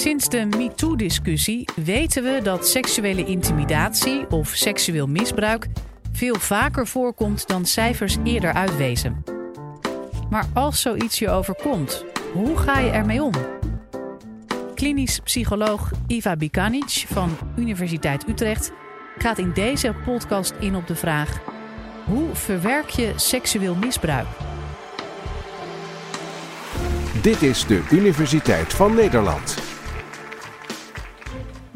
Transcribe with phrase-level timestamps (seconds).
[0.00, 5.66] Sinds de MeToo-discussie weten we dat seksuele intimidatie of seksueel misbruik
[6.12, 9.24] veel vaker voorkomt dan cijfers eerder uitwezen.
[10.30, 13.32] Maar als zoiets je overkomt, hoe ga je ermee om?
[14.74, 18.72] Klinisch psycholoog Iva Bikanic van Universiteit Utrecht
[19.18, 21.40] gaat in deze podcast in op de vraag:
[22.04, 24.26] hoe verwerk je seksueel misbruik?
[27.22, 29.69] Dit is de Universiteit van Nederland.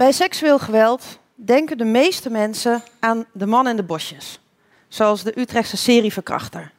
[0.05, 4.41] Bij seksueel geweld denken de meeste mensen aan de man in de bosjes,
[4.89, 6.73] zoals de Utrechtse serieverkrachter.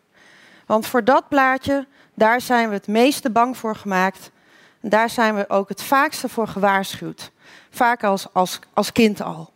[0.65, 4.31] Want voor dat plaatje, daar zijn we het meeste bang voor gemaakt.
[4.81, 7.31] En daar zijn we ook het vaakste voor gewaarschuwd.
[7.69, 9.51] Vaak als, als, als kind al.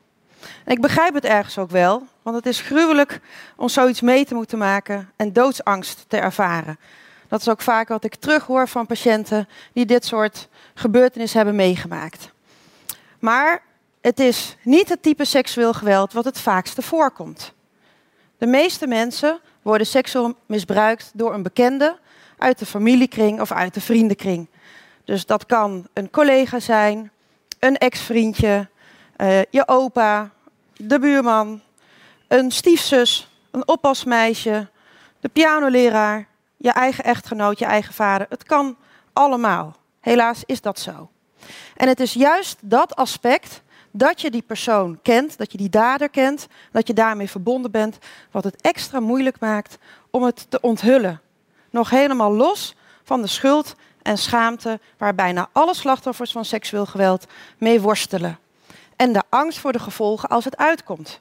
[0.65, 3.19] En ik begrijp het ergens ook wel, want het is gruwelijk
[3.55, 6.79] om zoiets mee te moeten maken en doodsangst te ervaren.
[7.27, 12.31] Dat is ook vaak wat ik terughoor van patiënten die dit soort gebeurtenissen hebben meegemaakt.
[13.19, 13.63] Maar
[14.01, 17.53] het is niet het type seksueel geweld wat het vaakste voorkomt.
[18.37, 21.97] De meeste mensen worden seksueel misbruikt door een bekende
[22.37, 24.47] uit de familiekring of uit de vriendenkring.
[25.03, 27.11] Dus dat kan een collega zijn,
[27.59, 28.69] een ex-vriendje,
[29.17, 30.31] uh, je opa,
[30.75, 31.61] de buurman,
[32.27, 34.69] een stiefzus, een oppasmeisje,
[35.19, 36.27] de pianoleraar,
[36.57, 38.25] je eigen echtgenoot, je eigen vader.
[38.29, 38.77] Het kan
[39.13, 39.75] allemaal.
[39.99, 41.09] Helaas is dat zo.
[41.75, 46.09] En het is juist dat aspect dat je die persoon kent, dat je die dader
[46.09, 47.97] kent, dat je daarmee verbonden bent,
[48.31, 49.77] wat het extra moeilijk maakt
[50.09, 51.21] om het te onthullen.
[51.69, 57.25] Nog helemaal los van de schuld en schaamte waar bijna alle slachtoffers van seksueel geweld
[57.57, 58.39] mee worstelen.
[58.95, 61.19] En de angst voor de gevolgen als het uitkomt.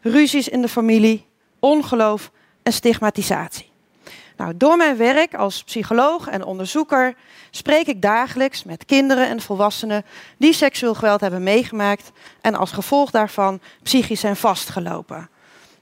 [0.00, 1.26] Ruzies in de familie,
[1.58, 2.30] ongeloof
[2.62, 3.72] en stigmatisatie.
[4.44, 7.14] Nou, door mijn werk als psycholoog en onderzoeker
[7.50, 10.04] spreek ik dagelijks met kinderen en volwassenen
[10.36, 15.28] die seksueel geweld hebben meegemaakt en als gevolg daarvan psychisch zijn vastgelopen.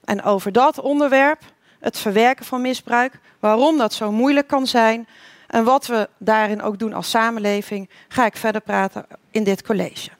[0.04, 1.40] En over dat onderwerp,
[1.80, 5.08] het verwerken van misbruik, waarom dat zo moeilijk kan zijn
[5.46, 10.10] en wat we daarin ook doen als samenleving, ga ik verder praten in dit college.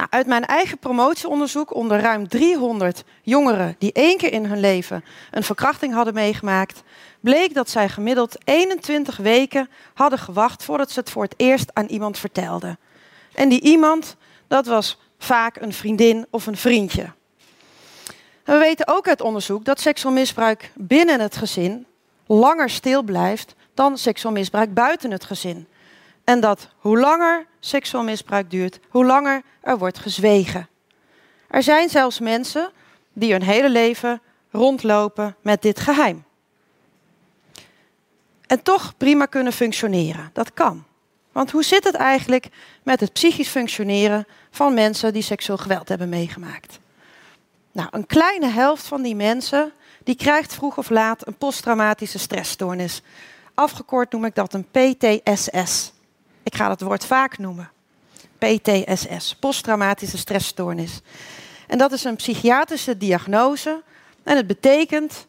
[0.00, 5.04] Nou, uit mijn eigen promotieonderzoek onder ruim 300 jongeren die één keer in hun leven
[5.30, 6.82] een verkrachting hadden meegemaakt,
[7.20, 11.86] bleek dat zij gemiddeld 21 weken hadden gewacht voordat ze het voor het eerst aan
[11.86, 12.78] iemand vertelden.
[13.34, 14.16] En die iemand,
[14.48, 17.12] dat was vaak een vriendin of een vriendje.
[18.44, 21.86] we weten ook uit onderzoek dat seksueel misbruik binnen het gezin
[22.26, 25.66] langer stil blijft dan seksueel misbruik buiten het gezin.
[26.30, 30.68] En dat hoe langer seksueel misbruik duurt, hoe langer er wordt gezwegen.
[31.48, 32.70] Er zijn zelfs mensen
[33.12, 34.20] die hun hele leven
[34.50, 36.24] rondlopen met dit geheim.
[38.46, 40.30] En toch prima kunnen functioneren.
[40.32, 40.84] Dat kan.
[41.32, 42.48] Want hoe zit het eigenlijk
[42.82, 46.78] met het psychisch functioneren van mensen die seksueel geweld hebben meegemaakt?
[47.72, 49.72] Nou, een kleine helft van die mensen
[50.04, 53.02] die krijgt vroeg of laat een posttraumatische stressstoornis.
[53.54, 55.92] Afgekort noem ik dat een PTSS.
[56.42, 57.70] Ik ga het woord vaak noemen.
[58.38, 61.00] PTSS, posttraumatische stressstoornis.
[61.66, 63.82] En dat is een psychiatrische diagnose.
[64.22, 65.26] En het betekent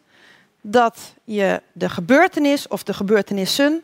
[0.61, 3.83] dat je de gebeurtenis of de gebeurtenissen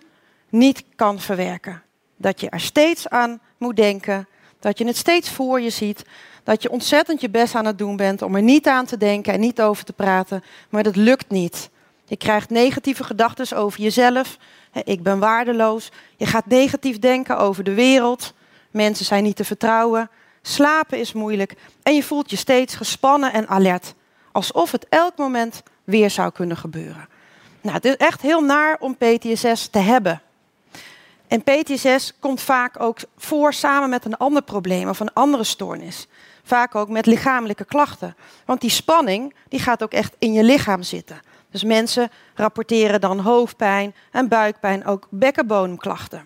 [0.50, 1.82] niet kan verwerken.
[2.16, 4.28] Dat je er steeds aan moet denken,
[4.60, 6.04] dat je het steeds voor je ziet,
[6.44, 9.34] dat je ontzettend je best aan het doen bent om er niet aan te denken
[9.34, 11.70] en niet over te praten, maar dat lukt niet.
[12.08, 14.38] Je krijgt negatieve gedachten over jezelf.
[14.84, 15.92] Ik ben waardeloos.
[16.18, 18.34] Je gaat negatief denken over de wereld.
[18.72, 20.10] Mensen zijn niet te vertrouwen.
[20.42, 21.56] Slapen is moeilijk.
[21.84, 23.94] En je voelt je steeds gespannen en alert.
[24.32, 27.08] Alsof het elk moment weer zou kunnen gebeuren.
[27.62, 30.22] Nou, het is echt heel naar om PTSS te hebben.
[31.28, 36.08] En PTSS komt vaak ook voor samen met een ander probleem of een andere stoornis.
[36.44, 38.16] Vaak ook met lichamelijke klachten.
[38.46, 41.20] Want die spanning die gaat ook echt in je lichaam zitten.
[41.52, 46.26] Dus mensen rapporteren dan hoofdpijn en buikpijn, ook bekkenbodemklachten.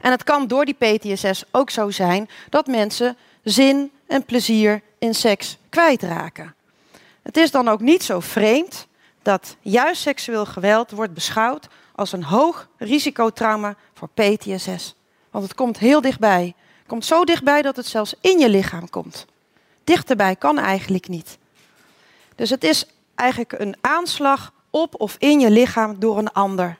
[0.00, 5.14] En het kan door die PTSS ook zo zijn dat mensen zin en plezier in
[5.14, 6.54] seks kwijtraken.
[7.22, 8.86] Het is dan ook niet zo vreemd
[9.22, 14.94] dat juist seksueel geweld wordt beschouwd als een hoog risicotrauma voor PTSS.
[15.30, 16.54] Want het komt heel dichtbij.
[16.78, 19.26] Het komt zo dichtbij dat het zelfs in je lichaam komt.
[19.84, 21.38] Dichterbij kan eigenlijk niet.
[22.34, 22.86] Dus het is
[23.16, 26.78] eigenlijk een aanslag op of in je lichaam door een ander.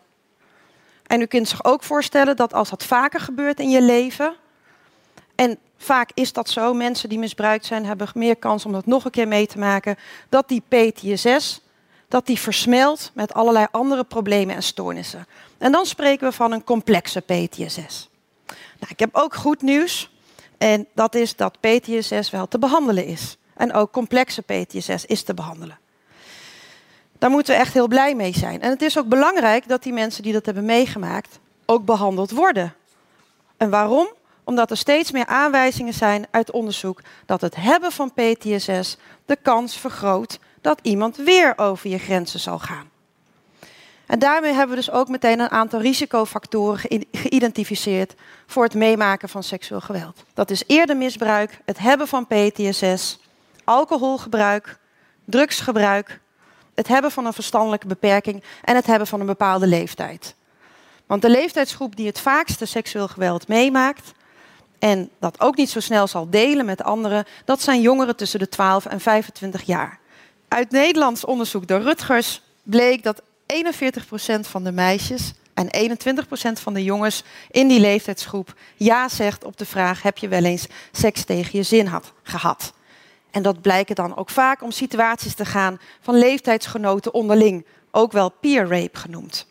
[1.07, 4.35] En u kunt zich ook voorstellen dat als dat vaker gebeurt in je leven,
[5.35, 9.05] en vaak is dat zo, mensen die misbruikt zijn hebben meer kans om dat nog
[9.05, 9.97] een keer mee te maken,
[10.29, 11.61] dat die PTSS,
[12.09, 15.27] dat die versmelt met allerlei andere problemen en stoornissen.
[15.59, 18.09] En dan spreken we van een complexe PTSS.
[18.47, 20.11] Nou, ik heb ook goed nieuws.
[20.59, 23.37] En dat is dat PTSS wel te behandelen is.
[23.55, 25.79] En ook complexe PTSS is te behandelen.
[27.19, 28.61] Daar moeten we echt heel blij mee zijn.
[28.63, 32.75] En het is ook belangrijk dat die mensen die dat hebben meegemaakt ook behandeld worden.
[33.57, 34.09] En waarom?
[34.45, 38.97] Omdat er steeds meer aanwijzingen zijn uit onderzoek dat het hebben van PTSS
[39.27, 42.91] de kans vergroot dat iemand weer over je grenzen zal gaan.
[44.07, 46.79] En daarmee hebben we dus ook meteen een aantal risicofactoren
[47.13, 48.15] geïdentificeerd
[48.47, 50.23] voor het meemaken van seksueel geweld.
[50.35, 53.19] Dat is eerder misbruik, het hebben van PTSS,
[53.65, 54.79] alcoholgebruik,
[55.25, 56.21] drugsgebruik,
[56.77, 60.35] het hebben van een verstandelijke beperking en het hebben van een bepaalde leeftijd.
[61.07, 64.13] Want de leeftijdsgroep die het vaakste seksueel geweld meemaakt
[64.79, 68.49] en dat ook niet zo snel zal delen met anderen, dat zijn jongeren tussen de
[68.49, 69.99] 12 en 25 jaar.
[70.49, 76.85] Uit Nederlands onderzoek door Rutgers bleek dat 41% van de meisjes en 21% van de
[76.85, 81.59] jongens in die leeftijdsgroep ja zegt op de vraag: heb je wel eens seks tegen
[81.59, 82.73] je zin had, gehad?
[83.37, 88.31] En dat blijken dan ook vaak om situaties te gaan van leeftijdsgenoten onderling, ook wel
[88.31, 89.47] peer rape genoemd.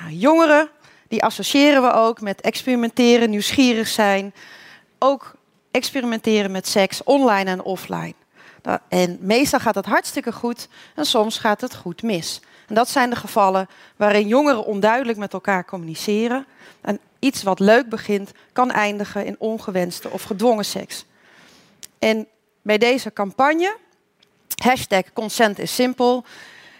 [0.00, 0.68] Nou, jongeren,
[1.08, 4.34] die associëren we ook met experimenteren, nieuwsgierig zijn,
[4.98, 5.34] ook
[5.70, 8.14] experimenteren met seks online en offline.
[8.62, 12.40] Nou, en meestal gaat het hartstikke goed en soms gaat het goed mis.
[12.68, 16.46] En dat zijn de gevallen waarin jongeren onduidelijk met elkaar communiceren.
[16.80, 21.04] En iets wat leuk begint, kan eindigen in ongewenste of gedwongen seks.
[21.98, 22.26] En
[22.62, 23.76] bij deze campagne,
[24.62, 26.24] hashtag consent is simpel.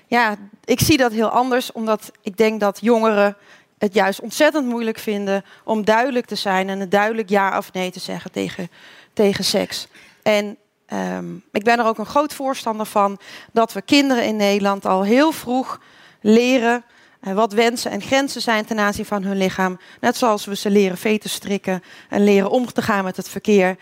[0.06, 3.37] Ja, ik zie dat heel anders, omdat ik denk dat jongeren
[3.79, 7.90] het juist ontzettend moeilijk vinden om duidelijk te zijn en een duidelijk ja of nee
[7.90, 8.70] te zeggen tegen,
[9.12, 9.87] tegen seks.
[10.23, 10.56] En
[10.93, 13.19] um, ik ben er ook een groot voorstander van
[13.52, 15.81] dat we kinderen in Nederland al heel vroeg
[16.20, 16.85] leren
[17.23, 19.78] uh, wat wensen en grenzen zijn ten aanzien van hun lichaam.
[20.00, 23.76] Net zoals we ze leren veten strikken en leren om te gaan met het verkeer.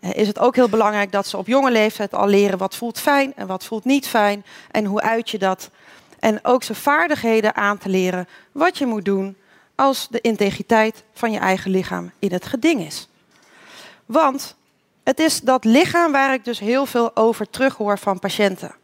[0.00, 3.00] Uh, is het ook heel belangrijk dat ze op jonge leeftijd al leren wat voelt
[3.00, 5.70] fijn en wat voelt niet fijn en hoe uit je dat.
[6.18, 9.36] En ook ze vaardigheden aan te leren wat je moet doen
[9.74, 13.08] als de integriteit van je eigen lichaam in het geding is.
[14.06, 14.56] Want
[15.04, 18.74] het is dat lichaam waar ik dus heel veel over terughoor van patiënten.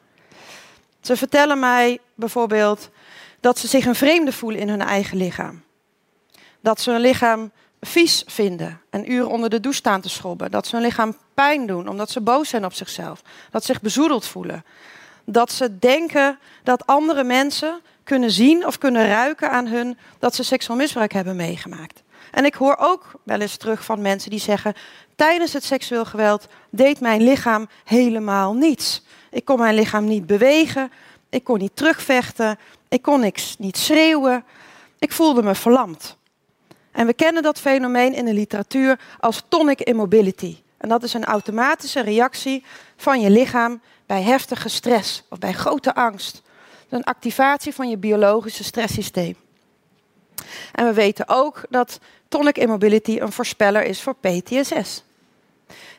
[1.00, 2.91] Ze vertellen mij bijvoorbeeld
[3.41, 5.62] dat ze zich een vreemde voelen in hun eigen lichaam.
[6.61, 7.50] Dat ze hun lichaam
[7.87, 10.50] vies vinden en uren onder de douche staan te schrobben.
[10.50, 13.23] Dat ze hun lichaam pijn doen omdat ze boos zijn op zichzelf.
[13.50, 14.64] Dat ze zich bezoedeld voelen.
[15.25, 20.43] Dat ze denken dat andere mensen kunnen zien of kunnen ruiken aan hun dat ze
[20.43, 22.02] seksueel misbruik hebben meegemaakt.
[22.31, 24.75] En ik hoor ook wel eens terug van mensen die zeggen:
[25.17, 29.02] tijdens het seksueel geweld deed mijn lichaam helemaal niets.
[29.31, 30.93] Ik kon mijn lichaam niet bewegen,
[31.28, 32.58] ik kon niet terugvechten,
[32.88, 34.44] ik kon niks niet schreeuwen.
[34.99, 36.17] Ik voelde me verlamd.
[36.92, 40.56] En we kennen dat fenomeen in de literatuur als tonic immobility.
[40.76, 42.64] En dat is een automatische reactie
[42.96, 46.42] van je lichaam bij heftige stress of bij grote angst.
[46.88, 49.36] Een activatie van je biologische stresssysteem.
[50.72, 51.98] En we weten ook dat
[52.28, 55.04] tonic immobility een voorspeller is voor PTSS.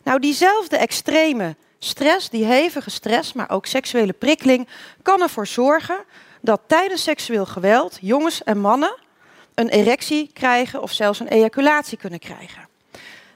[0.04, 4.68] Nou, diezelfde extreme stress, die hevige stress, maar ook seksuele prikkeling,
[5.02, 6.04] kan ervoor zorgen
[6.42, 8.96] dat tijdens seksueel geweld jongens en mannen
[9.56, 12.68] een erectie krijgen of zelfs een ejaculatie kunnen krijgen.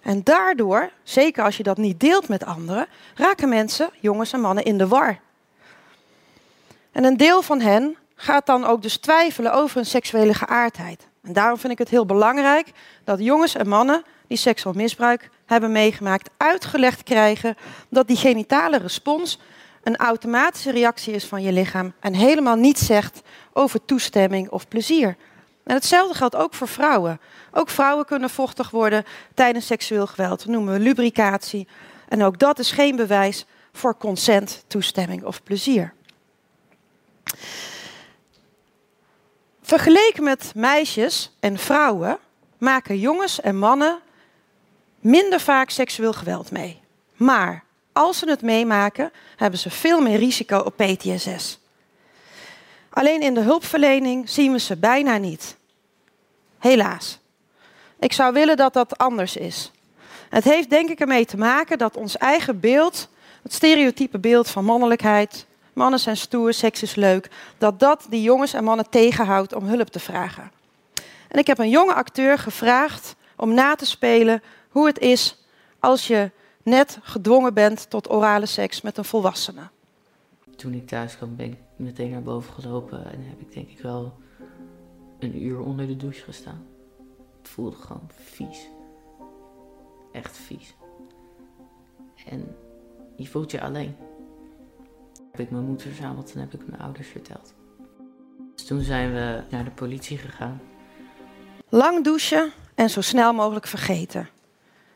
[0.02, 4.64] En daardoor, zeker als je dat niet deelt met anderen, raken mensen, jongens en mannen,
[4.64, 5.20] in de war.
[6.92, 11.08] En een deel van hen gaat dan ook dus twijfelen over hun seksuele geaardheid.
[11.24, 12.72] En daarom vind ik het heel belangrijk
[13.04, 17.58] dat jongens en mannen die seksueel misbruik hebben meegemaakt, uitgelegd krijgen
[17.90, 19.40] dat die genitale respons
[19.84, 23.22] een automatische reactie is van je lichaam en helemaal niets zegt
[23.54, 25.18] over toestemming of plezier.
[25.68, 27.20] En hetzelfde geldt ook voor vrouwen.
[27.52, 30.40] Ook vrouwen kunnen vochtig worden tijdens seksueel geweld.
[30.40, 31.68] Dat noemen we lubricatie.
[32.08, 35.94] En ook dat is geen bewijs voor consent, toestemming of plezier.
[39.62, 42.18] Vergeleken met meisjes en vrouwen
[42.58, 44.00] maken jongens en mannen
[45.00, 46.82] minder vaak seksueel geweld mee.
[47.16, 51.60] Maar als ze het meemaken, hebben ze veel meer risico op PTSS.
[52.98, 55.56] Alleen in de hulpverlening zien we ze bijna niet.
[56.60, 57.20] Helaas.
[58.00, 59.72] Ik zou willen dat dat anders is.
[60.30, 63.08] Het heeft denk ik ermee te maken dat ons eigen beeld,
[63.44, 68.54] het stereotype beeld van mannelijkheid, mannen zijn stoer, seks is leuk, dat dat die jongens
[68.54, 70.52] en mannen tegenhoudt om hulp te vragen.
[71.28, 75.44] En ik heb een jonge acteur gevraagd om na te spelen hoe het is
[75.80, 76.32] als je
[76.64, 79.70] net gedwongen bent tot orale seks met een volwassene.
[80.58, 83.80] Toen ik thuis kwam ben ik meteen naar boven gelopen en heb ik denk ik
[83.80, 84.14] wel
[85.20, 86.66] een uur onder de douche gestaan.
[87.38, 88.68] het voelde gewoon vies.
[90.12, 90.76] Echt vies.
[92.26, 92.56] En
[93.16, 93.96] je voelt je alleen.
[95.32, 97.54] Heb ik mijn moeder verzameld en heb ik mijn ouders verteld.
[98.56, 100.62] Dus toen zijn we naar de politie gegaan.
[101.70, 104.30] Lang douchen en zo snel mogelijk vergeten.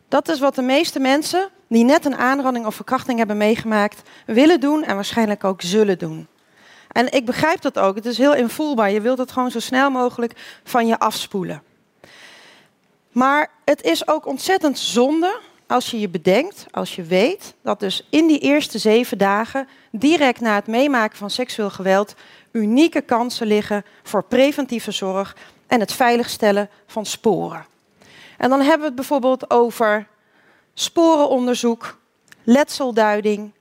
[0.07, 4.59] Dat is wat de meeste mensen die net een aanranding of verkrachting hebben meegemaakt, willen
[4.59, 6.27] doen en waarschijnlijk ook zullen doen.
[6.91, 7.95] En ik begrijp dat ook.
[7.95, 8.91] Het is heel invoelbaar.
[8.91, 11.63] Je wilt het gewoon zo snel mogelijk van je afspoelen.
[13.11, 18.07] Maar het is ook ontzettend zonde als je je bedenkt, als je weet dat dus
[18.09, 22.13] in die eerste zeven dagen, direct na het meemaken van seksueel geweld,
[22.51, 25.35] unieke kansen liggen voor preventieve zorg
[25.67, 27.65] en het veiligstellen van sporen.
[28.37, 30.07] En dan hebben we het bijvoorbeeld over
[30.81, 31.97] sporenonderzoek,
[32.43, 33.53] letselduiding,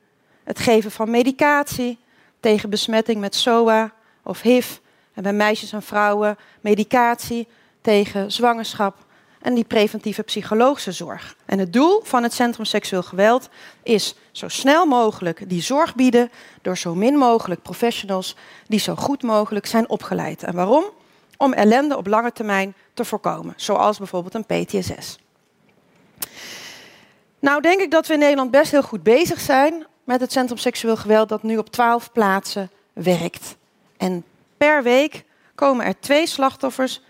[0.44, 1.98] het geven van medicatie
[2.40, 4.76] tegen besmetting met SOA of HIV.
[5.14, 7.48] En bij meisjes en vrouwen medicatie
[7.80, 8.96] tegen zwangerschap
[9.40, 11.36] en die preventieve psychologische zorg.
[11.46, 13.48] En het doel van het Centrum Seksueel Geweld
[13.82, 16.30] is zo snel mogelijk die zorg bieden
[16.62, 18.36] door zo min mogelijk professionals
[18.66, 20.42] die zo goed mogelijk zijn opgeleid.
[20.42, 20.84] En waarom?
[21.36, 25.18] Om ellende op lange termijn te voorkomen, zoals bijvoorbeeld een PTSS.
[27.40, 30.58] Nou denk ik dat we in Nederland best heel goed bezig zijn met het Centrum
[30.58, 33.56] Seksueel Geweld dat nu op twaalf plaatsen werkt.
[33.96, 34.24] En
[34.56, 37.02] per week komen er twee slachtoffers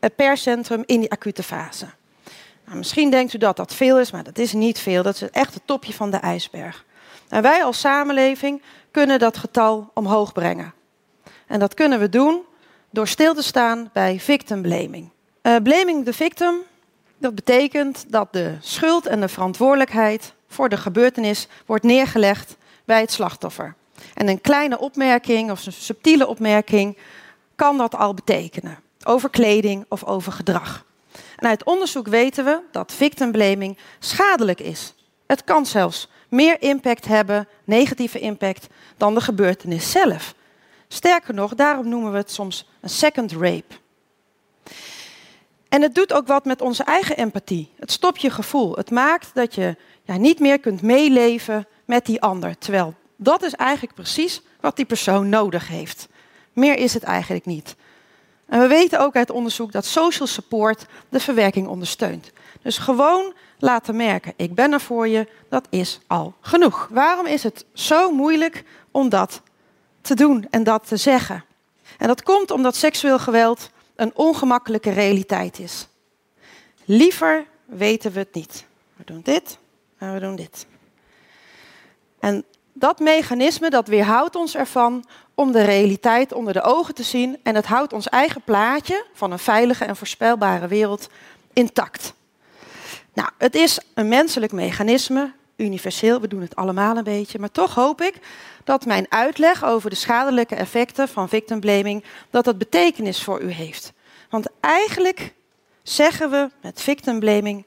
[0.00, 1.86] eh, per centrum in die acute fase.
[2.64, 5.02] Nou, misschien denkt u dat dat veel is, maar dat is niet veel.
[5.02, 6.84] Dat is echt het topje van de ijsberg.
[7.28, 10.74] En wij als samenleving kunnen dat getal omhoog brengen.
[11.46, 12.42] En dat kunnen we doen
[12.90, 15.10] door stil te staan bij victim blaming.
[15.42, 16.54] Uh, blaming the victim,
[17.20, 23.12] dat betekent dat de schuld en de verantwoordelijkheid voor de gebeurtenis wordt neergelegd bij het
[23.12, 23.74] slachtoffer.
[24.14, 26.98] En een kleine opmerking of een subtiele opmerking
[27.54, 30.84] kan dat al betekenen over kleding of over gedrag.
[31.36, 34.94] En uit onderzoek weten we dat victim blaming schadelijk is.
[35.26, 40.34] Het kan zelfs meer impact hebben, negatieve impact, dan de gebeurtenis zelf.
[40.88, 43.74] Sterker nog, daarom noemen we het soms een second rape.
[45.70, 47.72] En het doet ook wat met onze eigen empathie.
[47.78, 48.76] Het stopt je gevoel.
[48.76, 52.58] Het maakt dat je ja, niet meer kunt meeleven met die ander.
[52.58, 56.08] Terwijl dat is eigenlijk precies wat die persoon nodig heeft.
[56.52, 57.76] Meer is het eigenlijk niet.
[58.46, 62.32] En we weten ook uit onderzoek dat social support de verwerking ondersteunt.
[62.62, 66.88] Dus gewoon laten merken, ik ben er voor je, dat is al genoeg.
[66.90, 69.42] Waarom is het zo moeilijk om dat
[70.00, 71.44] te doen en dat te zeggen?
[71.98, 73.70] En dat komt omdat seksueel geweld
[74.00, 75.88] een ongemakkelijke realiteit is.
[76.84, 78.64] Liever weten we het niet.
[78.96, 79.58] We doen dit
[79.98, 80.66] en we doen dit.
[82.18, 85.04] En dat mechanisme dat weerhoudt ons ervan
[85.34, 89.32] om de realiteit onder de ogen te zien en het houdt ons eigen plaatje van
[89.32, 91.08] een veilige en voorspelbare wereld
[91.52, 92.14] intact.
[93.12, 97.74] Nou, het is een menselijk mechanisme, universeel, we doen het allemaal een beetje, maar toch
[97.74, 98.14] hoop ik
[98.64, 103.50] dat mijn uitleg over de schadelijke effecten van victim blaming dat dat betekenis voor u
[103.50, 103.92] heeft.
[104.30, 105.34] Want eigenlijk
[105.82, 107.64] zeggen we met victim blaming,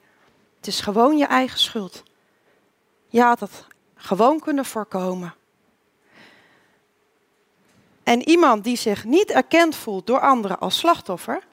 [0.58, 2.04] het is gewoon je eigen schuld.
[3.08, 5.34] Je had het gewoon kunnen voorkomen.
[8.04, 11.44] En iemand die zich niet erkend voelt door anderen als slachtoffer,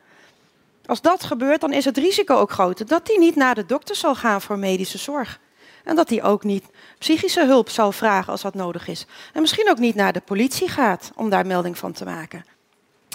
[0.87, 3.97] als dat gebeurt, dan is het risico ook groter dat hij niet naar de dokter
[3.97, 5.41] zal gaan voor medische zorg.
[5.85, 6.65] En dat hij ook niet
[6.99, 9.07] psychische hulp zal vragen als dat nodig is.
[9.33, 12.45] En misschien ook niet naar de politie gaat om daar melding van te maken.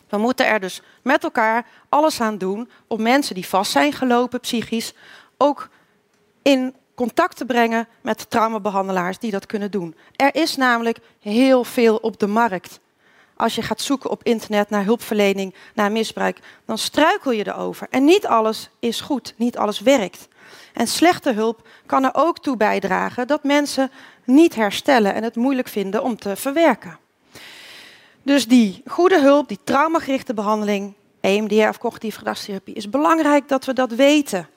[0.10, 4.40] We moeten er dus met elkaar alles aan doen om mensen die vast zijn gelopen
[4.40, 4.94] psychisch
[5.38, 5.70] ook
[6.42, 9.96] in contact te brengen met traumabehandelaars die dat kunnen doen.
[10.16, 12.80] Er is namelijk heel veel op de markt.
[13.38, 17.88] Als je gaat zoeken op internet naar hulpverlening, naar misbruik, dan struikel je erover.
[17.90, 20.28] En niet alles is goed, niet alles werkt.
[20.74, 23.92] En slechte hulp kan er ook toe bijdragen dat mensen
[24.24, 26.98] niet herstellen en het moeilijk vinden om te verwerken.
[28.24, 33.74] Dus die goede hulp, die traumagerichte behandeling, EMDR of cognitieve gedragstherapie, is belangrijk dat we
[33.74, 34.48] dat weten.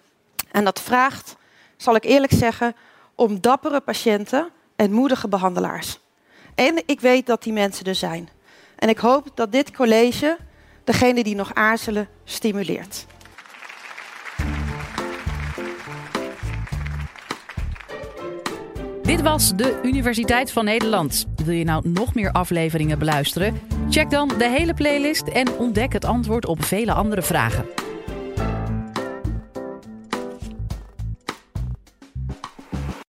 [0.50, 1.36] En dat vraagt
[1.76, 2.74] zal ik eerlijk zeggen,
[3.14, 5.98] om dappere patiënten en moedige behandelaars.
[6.54, 8.28] En ik weet dat die mensen er zijn.
[8.76, 10.36] En ik hoop dat dit college
[10.84, 13.06] degene die nog aarzelen stimuleert.
[19.18, 21.26] Dit was de Universiteit van Nederland.
[21.44, 23.60] Wil je nou nog meer afleveringen beluisteren?
[23.90, 27.64] Check dan de hele playlist en ontdek het antwoord op vele andere vragen.